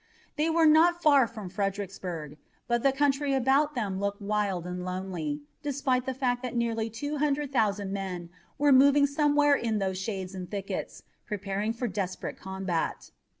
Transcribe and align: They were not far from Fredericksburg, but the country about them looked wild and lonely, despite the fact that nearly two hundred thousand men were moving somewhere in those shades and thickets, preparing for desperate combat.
They 0.35 0.49
were 0.49 0.65
not 0.65 1.03
far 1.03 1.27
from 1.27 1.47
Fredericksburg, 1.51 2.39
but 2.67 2.81
the 2.81 2.91
country 2.91 3.35
about 3.35 3.75
them 3.75 3.99
looked 3.99 4.19
wild 4.19 4.65
and 4.65 4.83
lonely, 4.83 5.41
despite 5.61 6.07
the 6.07 6.13
fact 6.15 6.41
that 6.41 6.55
nearly 6.55 6.89
two 6.89 7.17
hundred 7.19 7.51
thousand 7.53 7.93
men 7.93 8.31
were 8.57 8.71
moving 8.71 9.05
somewhere 9.05 9.53
in 9.53 9.77
those 9.77 9.99
shades 9.99 10.33
and 10.33 10.49
thickets, 10.49 11.03
preparing 11.27 11.71
for 11.71 11.87
desperate 11.87 12.39
combat. 12.39 13.11